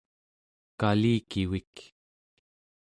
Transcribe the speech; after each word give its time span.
kalikivik 0.79 1.75